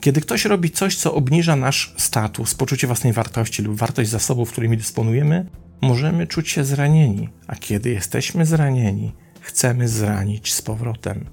Kiedy 0.00 0.20
ktoś 0.20 0.44
robi 0.44 0.70
coś, 0.70 0.96
co 0.96 1.14
obniża 1.14 1.56
nasz 1.56 1.94
status, 1.96 2.54
poczucie 2.54 2.86
własnej 2.86 3.12
wartości 3.12 3.62
lub 3.62 3.76
wartość 3.76 4.10
zasobów, 4.10 4.52
którymi 4.52 4.76
dysponujemy, 4.76 5.46
możemy 5.80 6.26
czuć 6.26 6.48
się 6.48 6.64
zranieni, 6.64 7.28
a 7.46 7.56
kiedy 7.56 7.90
jesteśmy 7.90 8.46
zranieni, 8.46 9.12
chcemy 9.50 9.88
zranić 9.88 10.54
z 10.54 10.62
powrotem. 10.62 11.24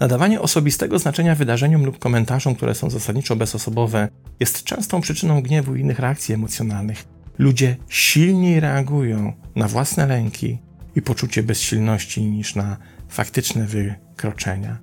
Nadawanie 0.00 0.40
osobistego 0.40 0.98
znaczenia 0.98 1.34
wydarzeniom 1.34 1.84
lub 1.84 1.98
komentarzom, 1.98 2.54
które 2.54 2.74
są 2.74 2.90
zasadniczo 2.90 3.36
bezosobowe, 3.36 4.08
jest 4.40 4.64
częstą 4.64 5.00
przyczyną 5.00 5.42
gniewu 5.42 5.76
i 5.76 5.80
innych 5.80 5.98
reakcji 5.98 6.34
emocjonalnych, 6.34 7.04
ludzie 7.38 7.76
silniej 7.88 8.60
reagują 8.60 9.32
na 9.56 9.68
własne 9.68 10.06
lęki 10.06 10.58
i 10.96 11.02
poczucie 11.02 11.42
bezsilności 11.42 12.22
niż 12.22 12.54
na 12.54 12.76
faktyczne 13.08 13.66
wykroczenia. 13.66 14.78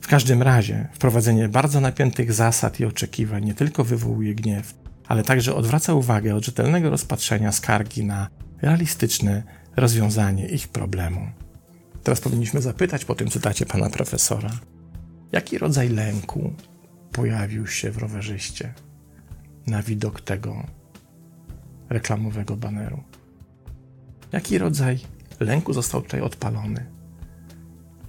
W 0.00 0.06
każdym 0.08 0.42
razie, 0.42 0.88
wprowadzenie 0.92 1.48
bardzo 1.48 1.80
napiętych 1.80 2.32
zasad 2.32 2.80
i 2.80 2.84
oczekiwań 2.84 3.44
nie 3.44 3.54
tylko 3.54 3.84
wywołuje 3.84 4.34
gniew, 4.34 4.74
ale 5.08 5.22
także 5.22 5.54
odwraca 5.54 5.94
uwagę 5.94 6.34
od 6.34 6.44
rzetelnego 6.44 6.90
rozpatrzenia 6.90 7.52
skargi 7.52 8.04
na 8.04 8.28
realistyczne 8.62 9.42
rozwiązanie 9.76 10.48
ich 10.48 10.68
problemu. 10.68 11.41
Teraz 12.02 12.20
powinniśmy 12.20 12.62
zapytać 12.62 13.04
po 13.04 13.14
tym 13.14 13.30
cytacie 13.30 13.66
pana 13.66 13.90
profesora, 13.90 14.50
jaki 15.32 15.58
rodzaj 15.58 15.88
lęku 15.88 16.52
pojawił 17.12 17.66
się 17.66 17.90
w 17.90 17.98
rowerzyście 17.98 18.74
na 19.66 19.82
widok 19.82 20.20
tego 20.20 20.66
reklamowego 21.90 22.56
baneru. 22.56 23.02
Jaki 24.32 24.58
rodzaj 24.58 24.98
lęku 25.40 25.72
został 25.72 26.02
tutaj 26.02 26.20
odpalony? 26.20 26.86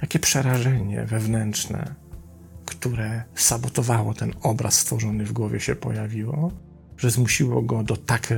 Jakie 0.01 0.19
przerażenie 0.19 1.05
wewnętrzne, 1.05 1.95
które 2.65 3.23
sabotowało 3.35 4.13
ten 4.13 4.33
obraz 4.41 4.79
stworzony 4.79 5.25
w 5.25 5.31
głowie 5.31 5.59
się 5.59 5.75
pojawiło, 5.75 6.51
że 6.97 7.11
zmusiło 7.11 7.61
go 7.61 7.83
do 7.83 7.97
tak 7.97 8.33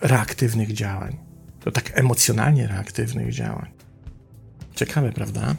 reaktywnych 0.00 0.72
działań, 0.72 1.16
do 1.64 1.72
tak 1.72 1.98
emocjonalnie 1.98 2.66
reaktywnych 2.66 3.32
działań. 3.32 3.83
Ciekawe, 4.74 5.12
prawda? 5.12 5.54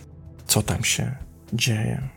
Co 0.48 0.62
tam 0.62 0.84
się 0.84 1.16
dzieje? 1.54 2.10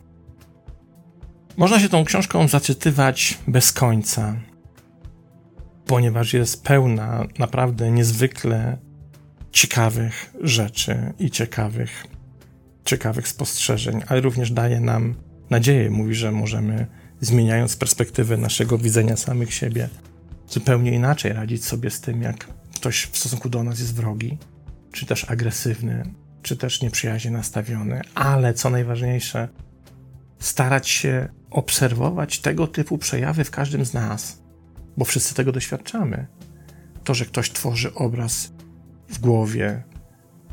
Można 1.57 1.79
się 1.79 1.89
tą 1.89 2.05
książką 2.05 2.47
zaczytywać 2.47 3.37
bez 3.47 3.71
końca, 3.71 4.35
ponieważ 5.85 6.33
jest 6.33 6.63
pełna 6.63 7.25
naprawdę 7.39 7.91
niezwykle 7.91 8.77
ciekawych 9.51 10.33
rzeczy 10.41 11.13
i 11.19 11.31
ciekawych, 11.31 12.05
ciekawych 12.85 13.27
spostrzeżeń, 13.27 14.01
ale 14.07 14.21
również 14.21 14.51
daje 14.51 14.79
nam 14.79 15.15
nadzieję. 15.49 15.89
Mówi, 15.89 16.15
że 16.15 16.31
możemy, 16.31 16.87
zmieniając 17.21 17.75
perspektywę 17.75 18.37
naszego 18.37 18.77
widzenia 18.77 19.17
samych 19.17 19.53
siebie, 19.53 19.89
zupełnie 20.49 20.91
inaczej 20.91 21.33
radzić 21.33 21.65
sobie 21.65 21.89
z 21.89 22.01
tym, 22.01 22.21
jak 22.21 22.47
ktoś 22.75 23.05
w 23.05 23.17
stosunku 23.17 23.49
do 23.49 23.63
nas 23.63 23.79
jest 23.79 23.95
wrogi, 23.95 24.37
czy 24.91 25.05
też 25.05 25.31
agresywny, 25.31 26.13
czy 26.41 26.57
też 26.57 26.81
nieprzyjaźnie 26.81 27.31
nastawiony, 27.31 28.01
ale 28.15 28.53
co 28.53 28.69
najważniejsze, 28.69 29.47
starać 30.39 30.89
się 30.89 31.29
obserwować 31.49 32.39
tego 32.39 32.67
typu 32.67 32.97
przejawy 32.97 33.43
w 33.43 33.51
każdym 33.51 33.85
z 33.85 33.93
nas 33.93 34.39
bo 34.99 35.05
wszyscy 35.05 35.35
tego 35.35 35.51
doświadczamy. 35.51 36.27
To, 37.03 37.13
że 37.13 37.25
ktoś 37.25 37.51
tworzy 37.51 37.93
obraz 37.93 38.51
w 39.09 39.19
głowie, 39.19 39.83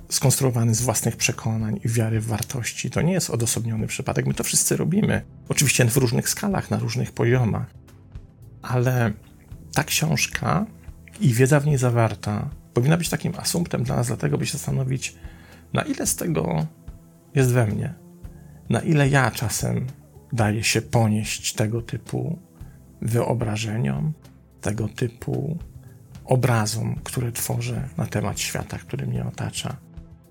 skonstruowany 0.09 0.75
z 0.75 0.83
własnych 0.83 1.17
przekonań 1.17 1.81
i 1.85 1.89
wiary 1.89 2.21
w 2.21 2.27
wartości, 2.27 2.91
to 2.91 3.03
nie 3.03 3.13
jest 3.13 3.31
odosobniony 3.31 3.87
przypadek. 3.87 4.27
My 4.27 4.35
to 4.35 4.45
wszyscy 4.45 4.77
robimy. 4.77 5.23
Oczywiście 5.49 5.85
w 5.85 5.97
różnych 5.97 6.29
skalach, 6.29 6.71
na 6.71 6.79
różnych 6.79 7.13
poziomach. 7.13 7.67
Ale 8.63 9.13
ta 9.75 9.85
książka 9.85 10.67
i 11.21 11.33
wiedza 11.33 11.61
w 11.61 11.67
niej 11.67 11.79
zawarta 11.79 12.51
powinna 12.75 12.97
być 12.97 13.09
takim 13.09 13.33
asumptem 13.37 13.85
dla 13.85 13.97
nas, 13.97 14.07
dlatego 14.07 14.39
by 14.39 14.47
się 14.47 14.53
zastanowić, 14.53 15.15
na 15.77 15.83
ile 15.83 16.07
z 16.07 16.17
tego 16.17 16.67
jest 17.35 17.53
we 17.53 17.67
mnie, 17.67 17.95
na 18.71 18.81
ile 18.81 19.09
ja 19.09 19.31
czasem 19.31 19.87
daje 20.33 20.65
się 20.65 20.83
ponieść 20.83 21.55
tego 21.55 21.83
typu 21.83 22.39
wyobrażeniom, 23.03 24.13
tego 24.61 24.89
typu 24.89 25.59
obrazom, 26.25 26.95
które 27.05 27.33
tworzę 27.33 27.89
na 27.97 28.07
temat 28.07 28.41
świata, 28.41 28.79
który 28.79 29.07
mnie 29.07 29.25
otacza. 29.25 29.77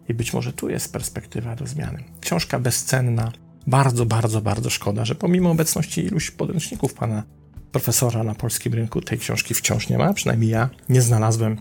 I 0.09 0.13
być 0.13 0.33
może 0.33 0.53
tu 0.53 0.69
jest 0.69 0.93
perspektywa 0.93 1.55
do 1.55 1.67
zmiany. 1.67 2.03
Książka 2.21 2.59
bezcenna. 2.59 3.31
Bardzo, 3.67 4.05
bardzo, 4.05 4.41
bardzo 4.41 4.69
szkoda, 4.69 5.05
że 5.05 5.15
pomimo 5.15 5.51
obecności 5.51 6.05
iluś 6.05 6.31
podręczników 6.31 6.93
pana 6.93 7.23
profesora 7.71 8.23
na 8.23 8.35
polskim 8.35 8.73
rynku 8.73 9.01
tej 9.01 9.17
książki 9.17 9.53
wciąż 9.53 9.89
nie 9.89 9.97
ma. 9.97 10.13
Przynajmniej 10.13 10.49
ja 10.49 10.69
nie 10.89 11.01
znalazłem 11.01 11.57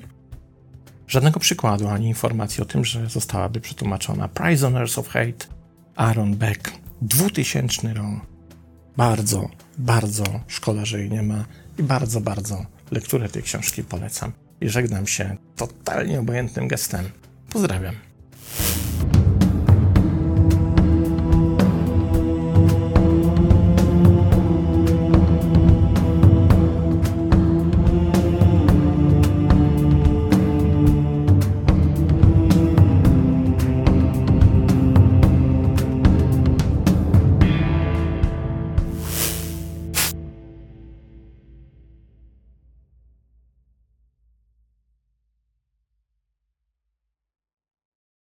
żadnego 1.09 1.41
przykładu 1.41 1.89
ani 1.89 2.09
informacji 2.09 2.63
o 2.63 2.67
tym, 2.67 2.85
że 2.85 3.09
zostałaby 3.09 3.61
przetłumaczona. 3.61 4.29
Prisoners 4.29 4.99
of 4.99 5.09
Hate, 5.09 5.47
Aaron 5.97 6.37
Beck, 6.37 6.73
2000 7.03 7.95
rok. 7.95 8.07
Bardzo, 8.97 9.49
bardzo 9.79 10.25
szkoda, 10.47 10.85
że 10.85 10.99
jej 11.01 11.11
nie 11.11 11.23
ma 11.23 11.45
i 11.79 11.83
bardzo, 11.83 12.21
bardzo 12.21 12.67
lekturę 12.91 13.29
tej 13.29 13.43
książki 13.43 13.85
polecam. 13.85 14.33
I 14.61 14.69
żegnam 14.69 15.07
się 15.07 15.37
totalnie 15.57 16.21
obojętnym 16.21 16.69
gestem. 16.69 17.05
Pozdrawiam. 17.51 17.95